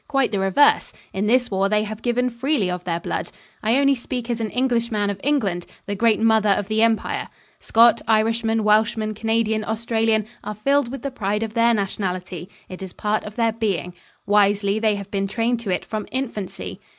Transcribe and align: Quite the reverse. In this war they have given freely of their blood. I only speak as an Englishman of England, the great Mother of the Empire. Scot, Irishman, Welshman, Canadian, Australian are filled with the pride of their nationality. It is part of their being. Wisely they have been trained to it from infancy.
Quite 0.07 0.31
the 0.31 0.39
reverse. 0.39 0.93
In 1.13 1.27
this 1.27 1.51
war 1.51 1.69
they 1.69 1.83
have 1.83 2.01
given 2.01 2.31
freely 2.31 2.71
of 2.71 2.85
their 2.85 2.99
blood. 2.99 3.31
I 3.61 3.77
only 3.77 3.93
speak 3.93 4.31
as 4.31 4.41
an 4.41 4.49
Englishman 4.49 5.11
of 5.11 5.21
England, 5.23 5.67
the 5.85 5.93
great 5.93 6.19
Mother 6.19 6.49
of 6.49 6.69
the 6.69 6.81
Empire. 6.81 7.27
Scot, 7.59 8.01
Irishman, 8.07 8.63
Welshman, 8.63 9.13
Canadian, 9.13 9.63
Australian 9.63 10.25
are 10.43 10.55
filled 10.55 10.87
with 10.89 11.03
the 11.03 11.11
pride 11.11 11.43
of 11.43 11.53
their 11.53 11.75
nationality. 11.75 12.49
It 12.67 12.81
is 12.81 12.93
part 12.93 13.25
of 13.25 13.35
their 13.35 13.51
being. 13.53 13.93
Wisely 14.25 14.79
they 14.79 14.95
have 14.95 15.11
been 15.11 15.27
trained 15.27 15.59
to 15.59 15.69
it 15.69 15.85
from 15.85 16.07
infancy. 16.11 16.79